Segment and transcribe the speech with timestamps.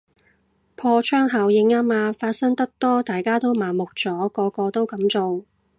[0.75, 5.45] 破窗效應吖嘛，發生得多大家都麻木咗，個個都噉做